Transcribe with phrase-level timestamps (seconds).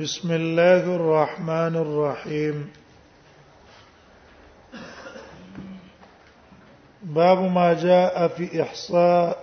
[0.00, 2.70] بسم الله الرحمن الرحيم
[7.02, 9.36] باب ما جاء في إحصاء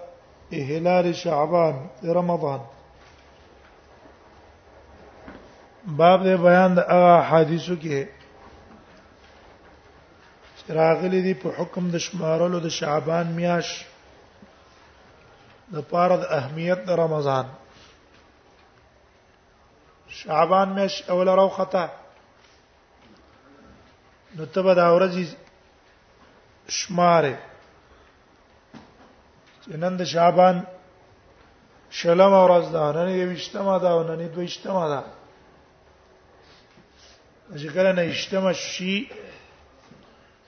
[0.54, 2.60] هلال شعبان في رمضان
[5.88, 8.00] باب دې بیان د احادیثو کې
[10.70, 13.86] راغلي دي په حکم د شمارلو د شعبان میاش
[15.74, 17.46] د پاره د اهمیت د رمضان
[20.24, 21.84] شعبان مش اول روخته
[24.36, 25.16] نو ته به دا ورځ
[26.80, 27.34] شماره
[29.84, 30.56] نن د شعبان
[32.00, 35.02] شلم ورځ ده نن یې وشتمه ده او نن یې دوشتمه ده
[37.62, 38.96] چې کله نه اشتمه شي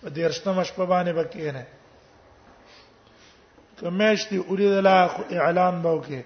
[0.02, 1.66] په دیرشتمه شپه باندې بکې نه
[3.80, 4.96] کمهشتي اوریدله
[5.44, 6.22] اعلان به وکړي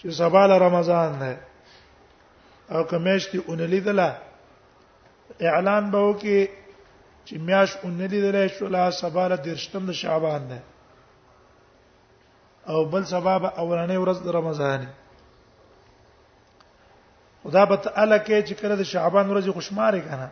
[0.00, 1.32] چې سباله رمضان نه
[2.72, 4.10] او کمیش دی اون لیدله
[5.50, 6.40] اعلان به وکي
[7.26, 10.58] چې میاش اون لیدله شولا سباله درشتم د شعبان نه
[12.72, 14.80] او بل سبب اولانې ورځ د رمضان
[17.44, 20.28] خدا به تعالی کې چې کړه د شعبان ورځ خوشماره کنه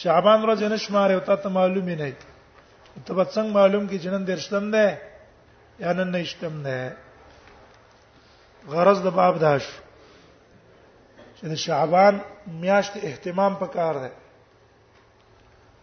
[0.00, 2.12] شعبان ورځ نه شماره او ته معلوم نه
[3.06, 4.86] ته به څنګه معلوم کې جنن درشتم ده
[5.80, 6.78] یا نن نشتم ده
[8.66, 9.64] غرض د باب داش
[11.36, 12.14] چې د شعبان
[12.60, 14.10] میاشت اهتمام پکار دی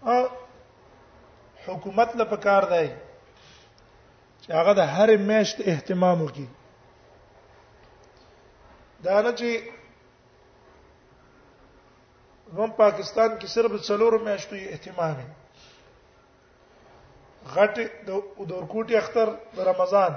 [0.10, 0.18] او
[1.66, 2.88] حکومت له پکار دی
[4.44, 6.48] چې هغه د هر میاشت اهتمام وکړي
[9.06, 9.50] دا نه چې
[12.58, 15.28] هم پاکستان کې صرف څلور میاشتو اهتمام دی
[17.56, 17.74] غټ
[18.48, 20.12] د اورکوټي اختر د رمضان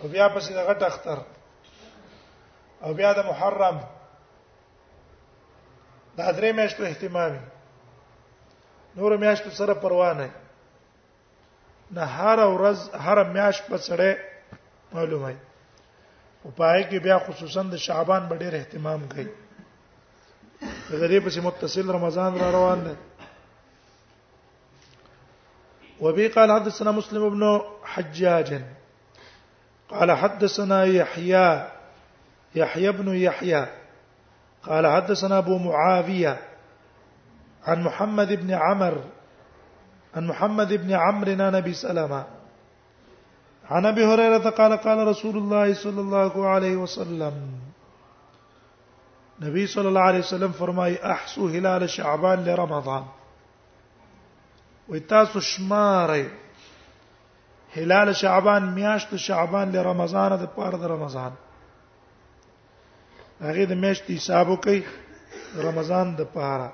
[0.00, 1.18] او بیا پسې د غټ اختر
[2.84, 3.78] او بیا د محرم
[6.18, 7.40] دا درې میاشتو اهتمامي
[8.96, 10.30] نور میاشتو سره پروا نه
[11.98, 12.78] نه هر ورځ
[13.08, 14.08] هر میاشت په سره
[14.94, 15.34] معلومه
[16.42, 19.28] په پای کې بیا خصوصا د شعبان باندې اهتمام کوي
[20.90, 22.96] د دې پسې متصل رمضان را روان دی
[26.02, 27.42] وبي قال حدثنا مسلم بن
[27.94, 28.52] حجاج
[29.90, 31.66] قال حدثنا يحيى
[32.54, 33.66] يحيى بن يحيى
[34.62, 36.38] قال حدثنا ابو معاويه
[37.64, 39.04] عن محمد بن عمر
[40.16, 42.24] عن محمد بن عمرو عن ابي سلمه
[43.70, 47.32] عن ابي هريره قال قال رسول الله صلى الله عليه وسلم
[49.40, 53.04] نبي صلى الله عليه وسلم فرماي احسو هلال شعبان لرمضان
[54.88, 56.26] ويتاسو شماره
[57.76, 61.32] هلال شعبان میاشت شعبان له رمضان د پاره د رمضان
[63.46, 64.78] هغه د میاشت حساب وکي
[65.68, 66.70] رمضان د پاره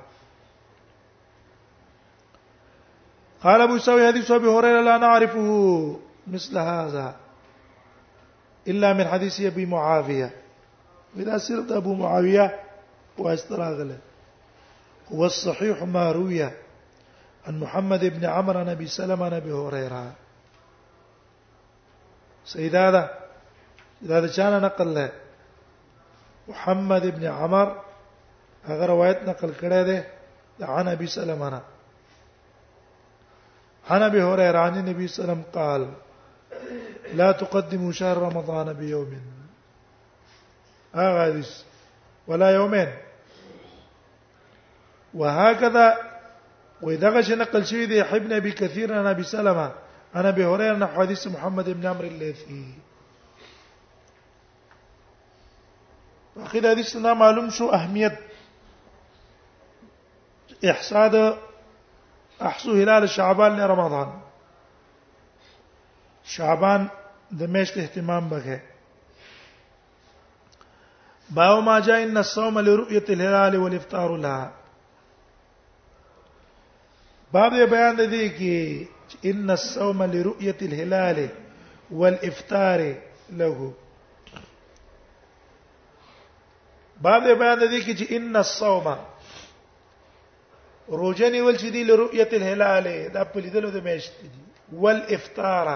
[3.42, 5.46] قال ابو سوي حديث ابي هريره لا نعرفه
[6.26, 7.14] مثل هذا
[8.68, 10.30] الا من حديث ابي معاويه
[11.16, 12.60] واذا سرت ابو معاويه
[13.18, 13.98] واستراغله
[15.12, 16.42] هو الصحيح ما روي
[17.46, 20.12] عن محمد بن عمرو بن سلمة بن هريره
[22.46, 25.10] سیدا دا دا چانه نقل له
[26.48, 27.68] محمد ابن عمر
[28.68, 29.98] هغه روایت نقل کړی دی
[30.58, 31.60] د عن ابي سلمہ نه
[33.90, 35.82] عن ابي هريره عن النبي صلى الله عليه وسلم قال
[37.20, 39.18] لا تقدموا شهر رمضان بيوم
[40.94, 41.42] هذا
[42.26, 42.88] ولا يومين
[45.14, 45.98] وهكذا
[46.82, 49.70] واذا غش نقل شيء ذي ابن ابي كثير عن ابي سلمه
[50.14, 52.74] انا ابي هريره نحو حديث محمد بن عمرو الليثي
[56.36, 58.18] اخر حديث نه معلوم شو اهميه
[60.70, 61.38] احصاد
[62.42, 64.20] احصو هلال شعبان لرمضان
[66.24, 66.88] شعبان
[67.30, 68.60] د میاشت اهتمام بغه
[71.30, 74.52] باو ما جاء ان الصوم لرؤيه الهلال والافطار لها
[77.32, 78.88] باب بیان دی کی
[79.24, 81.28] ان الصوم لرؤيه الهلال
[81.90, 82.94] والافطار
[83.32, 83.72] له
[87.06, 88.86] باب بیان دي کې چې ان الصوم
[91.00, 94.40] روزه نیول چې دی لرؤيه الهلال دا په لیدلو د میاشتې دی
[94.82, 95.66] والافطار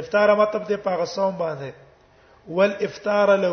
[0.00, 1.70] افطار مطلب دی په غصوم باندې
[2.56, 3.52] والافطار له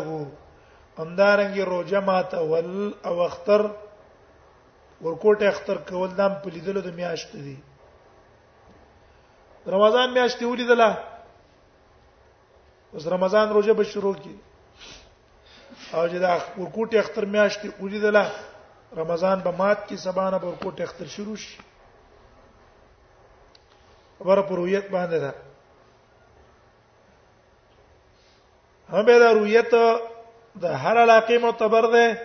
[0.98, 3.62] همدارنګي روزه ماته ول او اختر
[5.04, 7.56] ورکوټه اختر کول دام په لیدلو د میاشتې دی
[9.66, 10.98] رمضان میاشتې ولیدله
[12.92, 14.36] اوس رمضان روزه به شروع کی
[15.92, 18.30] او چې دا ورکوټي اختر میاشتې ولیدله
[18.96, 21.58] رمضان به مات کی سبانه به ورکوټي اختر شروع شي
[24.18, 25.34] خبره پر رویت باندې ده
[28.88, 29.70] هم به دا رویت
[30.60, 32.20] د هر علاقه معتبر ده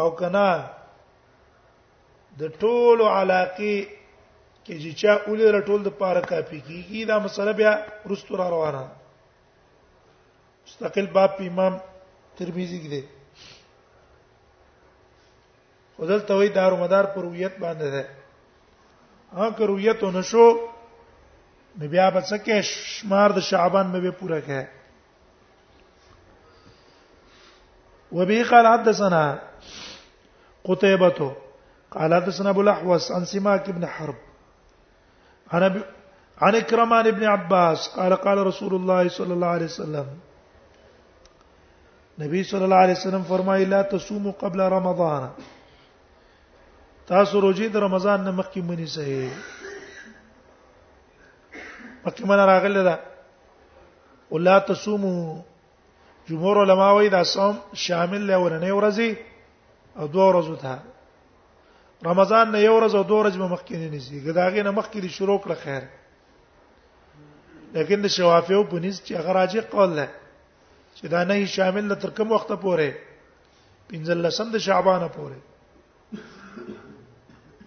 [0.00, 0.50] او کنا
[2.38, 3.97] د ټولو علاقه
[4.68, 7.72] کې چې چا اولې رټول د پاره کافي کیږي دا مسله بیا
[8.12, 8.84] رستو را روانه
[10.64, 11.74] مستقل باب په امام
[12.40, 13.02] ترمذی کې دی
[16.00, 18.04] خدل ته وی دار مدار پر رویت باندې ده
[19.38, 20.46] ها که رویت ونشو
[21.78, 24.64] نو بیا به څه کې شمار د شعبان مې پوره کړه
[28.12, 29.22] وبه قال حدثنا
[30.68, 31.20] قتيبة
[31.98, 34.18] قال حدثنا ابو الاحوص عن سماك بن حرب
[35.52, 35.80] عن أبي
[36.40, 40.06] عن إكرم ابن عباس قال قال رسول الله صلى الله عليه وسلم
[42.18, 45.30] نبي صلى الله عليه وسلم فرمى لا تصوموا قبل رمضان
[47.08, 49.30] تاسو روزي د رمضان نه مخکې مونږ نه سي
[52.04, 52.96] مخکې مونږ راغله ده
[54.30, 55.42] ولا تصوموا
[56.28, 57.56] جمهور علما وايي دا صوم
[57.86, 59.10] شامل له ورنه ورزي
[59.98, 60.78] او دوه ورځو ته
[62.04, 65.38] رمضان نه یو ورځ او دوه ورځې مخکې نه نيسي ګداغې نه مخکې لري شروع
[65.42, 65.82] کړه خیر
[67.76, 70.06] لیکن شوافیو په نس چې هغه راځي قول ده
[70.96, 72.90] چې دا نه شامل ده تر کوم وخت پورې
[73.90, 75.38] پنځل لسم د شعبان پورې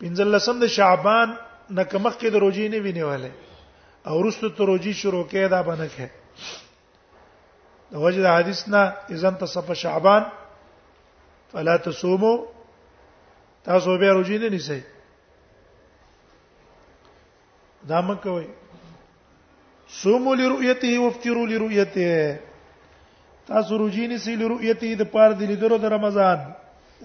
[0.02, 1.38] پنځل لسم د شعبان
[1.78, 3.32] نه کمخ کې د روزي نه وینیواله
[4.08, 6.08] او رستو ته روزي شروع کې دا باندې کې
[7.92, 8.82] د وجه د حدیث نه
[9.14, 10.24] اذن تصف شعبان
[11.52, 12.36] فلا تصوموا
[13.66, 14.80] تاسو به روجي نه نیسئ
[17.90, 18.46] دا مکوئ
[19.88, 22.38] سومو لرؤيته وافطروا لرؤيته
[23.48, 26.38] تاسو روجي نیسئ لرؤيته د پاره د لیدلو د رمضان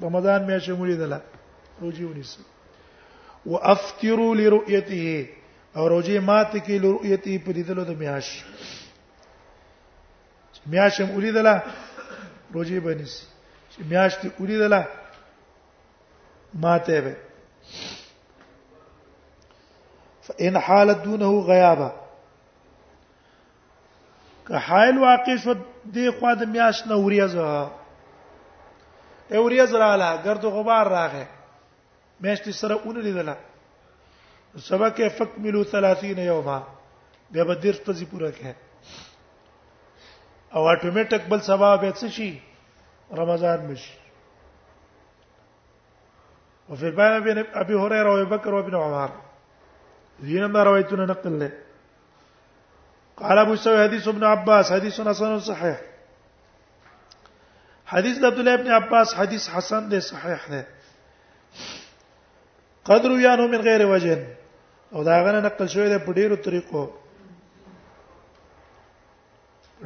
[0.03, 1.20] رمضان مې شمولې دله
[1.82, 2.43] روجي ونیسئ
[3.47, 5.26] وافطروا لرؤيته
[5.76, 8.29] او روجي مات کی لرؤيته په لیدلو د میاش
[10.73, 11.62] میاشم ولیدله
[12.55, 13.23] روجي بنیسئ
[13.91, 14.81] میاشت ولیدله
[16.56, 17.17] ماته به
[20.23, 21.91] فإن حالت دونه غیابه
[24.49, 25.55] که حائل واقع شو
[25.93, 27.70] دی خو د میاش نه وریزه
[29.31, 31.26] اوریز رااله ګرد غبار راغه
[32.20, 33.37] میشت سره اون لیدله
[34.69, 36.62] سبا کې فکملو 30 یوما
[37.31, 38.55] بیا به درس پزی پورا کړه
[40.56, 42.41] او اټومیټک بل سبا به څه شي
[43.12, 44.06] رمضان مشي
[46.68, 49.10] وفي الباب بين ابي هريره وابي بكر وابن عمر
[50.20, 51.50] دين ما رويتنا نقل له
[53.16, 55.80] قال ابو سوي حديث ابن عباس حديث حسن صحيح
[57.86, 60.66] حديث عبد الله ابن عباس حديث حسن ده صحيح ده
[62.84, 64.26] قدر یانو من غیر وجه
[64.94, 66.86] او دا غنه نقل شوی ده په ډیرو طریقو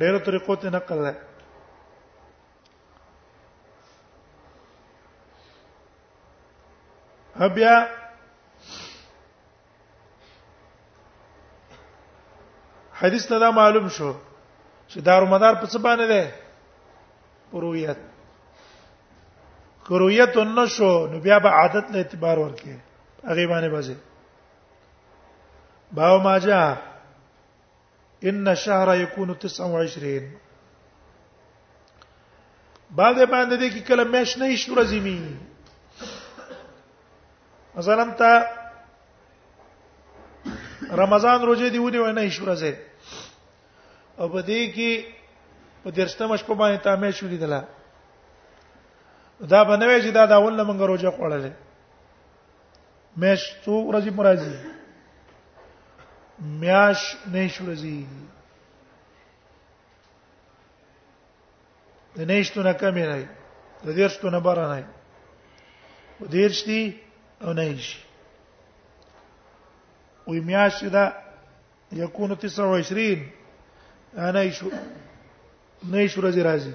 [0.01, 1.15] ډیرو طریقو ته نقل ده
[7.49, 7.87] بیا
[13.03, 14.13] حدیث ته دا معلوم شو
[14.89, 16.35] چې دارو مدار په څه باندې ده
[17.53, 17.97] پرویت
[19.89, 22.73] کرویت نشو نو بیا به عادت له اعتبار ورکې
[23.29, 23.97] هغه باندې بځه
[25.93, 26.77] باو ما جاء
[28.25, 30.23] ان الشهر يكون 29
[32.91, 35.50] بعد باندې د کی کلمې شنه شورزمی
[37.81, 38.47] مثلا ته
[40.93, 42.73] رمضان روزه دی ونه نه شو راځي
[44.19, 45.05] او په دې کې
[45.85, 47.65] په درشتمه شپه باندې ته مې شو لیدله
[49.49, 51.53] دا بنوي چې دا دا ول منګ روزه خوړلې
[53.21, 54.55] مېش څو ورځې مرাজি
[56.61, 57.01] میاش
[57.33, 58.05] نه شو راځي
[62.17, 63.29] د نهشتونه کمې نه
[63.85, 64.85] د دیرشتونه بار نه وي
[66.21, 67.10] د دیرشتي
[67.45, 67.77] وي
[70.27, 71.23] ويمياش إذا
[71.93, 73.27] یكون 29
[74.19, 74.53] انا نه
[75.91, 76.75] نيش راځي راځي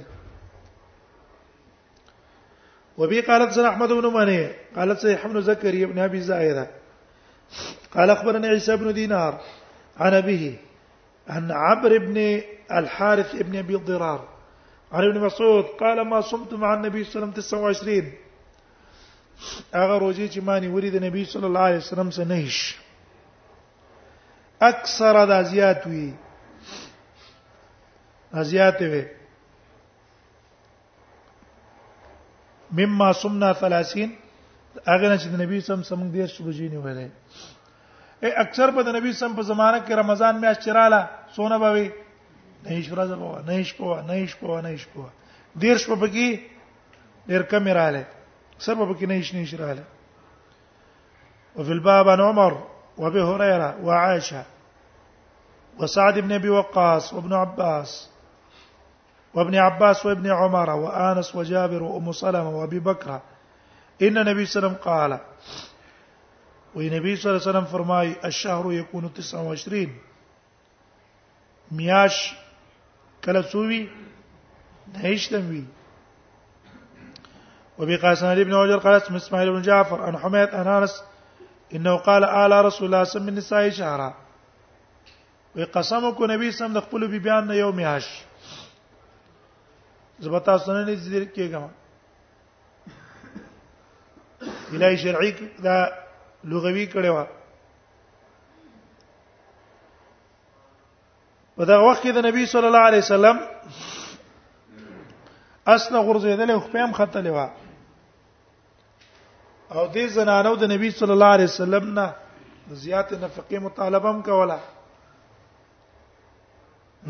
[2.98, 6.68] وبي قالت سنة أحمد بن مني قالت سي بن زكريا بن أبي زائره
[7.94, 9.42] قال أخبرني عيسى بن دينار
[9.98, 10.54] عن أبيه
[11.30, 12.42] أن عبر بن
[12.72, 14.28] الحارث بن أبي الضرار
[14.92, 18.12] عن ابن مسعود قال ما صمت مع النبي صلى الله عليه وسلم 29
[19.74, 22.58] هغه روزي چې مانی وری د نبی صلی الله علیه وسلم سره نه هیڅ
[24.72, 26.06] اکثر د زیات وی
[28.52, 29.04] زیات وی
[32.78, 33.66] مما سمنا 30
[34.92, 37.08] هغه نه چې د نبی سم سم د ډیر روزي نه ویلې
[38.46, 41.02] اکثر په د نبی سم په زمانہ کې رمضان میاشت چراله
[41.36, 41.88] سونه بوي
[42.64, 45.10] نه هیڅ ورځ بوه نه هیڅ کوه نه هیڅ کوه نه هیڅ کوه
[45.64, 46.28] ډیر شپه پکې
[47.34, 48.04] ډیر کم رااله
[48.64, 49.84] سر په کې نه
[51.58, 52.54] وفي الباب عن عمر
[52.98, 54.44] وابي هريره وعائشه
[55.80, 58.10] وسعد بن ابي وقاص وابن عباس
[59.34, 63.20] وابن عباس وابن عمر وانس وجابر وام سلمه وابي بكر
[64.02, 65.20] ان النبي صلى الله عليه وسلم قال
[66.76, 69.88] والنبي صلى الله عليه وسلم فرمای الشهر يكون 29
[71.72, 72.36] میاش
[73.24, 73.90] کله سووی
[74.94, 75.66] نهشتم وی
[77.80, 81.04] وبه قال سند ابن عجر قال اسم اسماعيل بن جعفر عن حميد عن انس
[81.76, 84.12] انه قال على رسول الله صلى الله عليه وسلم قسم
[85.56, 88.24] ويقسمك نبی صلى الله عليه وسلم بيان يوم یو میاش
[90.20, 91.62] زبتا سنن دې ذکر کېګم
[94.74, 95.32] الای شرعی
[95.64, 95.88] دا
[96.44, 97.28] لغوی کړي وا
[101.58, 103.40] په دا وخت کې د نبی صلی الله علیه وسلم
[105.68, 107.50] اسنه غرزیدل او خپم خطلې وا
[109.72, 112.16] او دې زنانو د نبی صلی الله علیه وسلم نه
[112.82, 114.60] زیات نفقه مطالبه هم کوله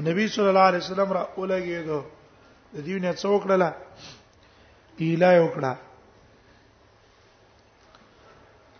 [0.05, 2.01] نبی صلی الله علیه وسلم را اولګېدو
[2.74, 3.74] د دې نه څوک ډله
[5.00, 5.75] ایله وکړه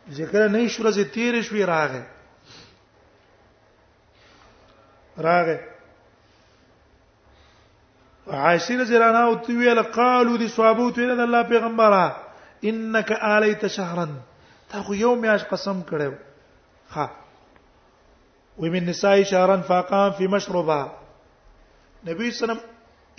[0.10, 2.04] ذکر نه شو راځي تیر شوي راغې
[5.18, 5.58] راغې
[8.44, 12.25] عائشہ رضی الله عنها او تو ویل قالو دي صحابه تو ویل الله پیغمبره
[12.66, 14.04] انك الیت شهرا
[14.70, 16.12] تا خو یو میاش قسم کړو
[16.96, 17.08] ها
[18.64, 20.92] ومن نساء شهرا فقام في مشربها
[22.10, 22.60] نبی سلام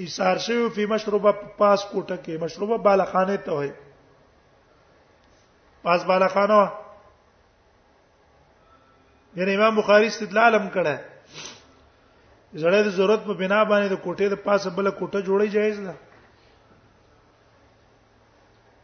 [0.05, 3.71] ایثار شوی په مشروبه پاس کوټه کې مشروبه بالاخانه ته وای
[5.87, 6.59] پاس بالاخانه
[9.41, 10.99] یعنی امام بخاری استدلال هم کړه
[12.55, 15.95] زړه د ضرورت په بنا باندې د کوټې د پاسه بل کوټه جوړی جایز ده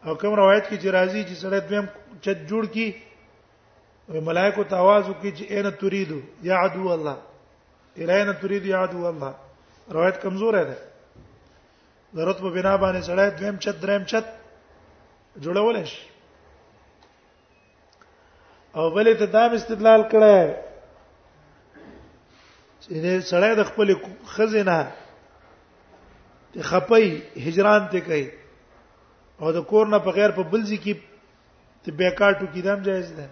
[0.04, 1.87] او کوم روایت کې چې راځي چې سړی دویم
[2.25, 2.87] چت جوړ کی
[4.11, 7.16] او ملائکه تواز وکي چې اين تريدو يا عدو الله
[7.99, 9.35] الين تريدو يا عدو الله
[9.99, 10.76] روایت کمزور ده
[12.16, 14.26] ضرورت په بنا باندې سړی دویم چت دریم چت
[15.44, 16.02] جوړول شي
[18.76, 20.56] او بلې ته دا استدلال کړه
[22.80, 22.90] چې
[23.30, 23.97] سړی د خپل
[24.37, 24.78] خزینه
[26.54, 28.30] ته خپي هجران ته کوي
[29.40, 30.92] او د کور نه په غیر په بل ځکه
[31.82, 33.26] ته بیکار ټوکی دام جایز ده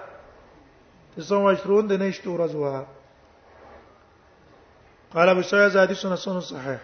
[1.15, 2.86] 29 د نشته ورځ وه
[5.13, 6.79] قال ابو سعيد حديث حسن صحيح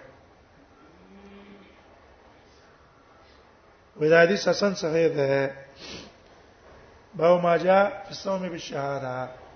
[3.95, 5.51] واذا حديث حسن صحيح ده
[7.13, 9.48] باب ما جاء في الصوم بالشهاده